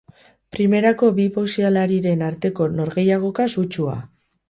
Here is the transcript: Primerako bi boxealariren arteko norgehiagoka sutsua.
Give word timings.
Primerako 0.55 1.09
bi 1.19 1.27
boxealariren 1.35 2.25
arteko 2.31 2.71
norgehiagoka 2.83 3.51
sutsua. 3.59 3.99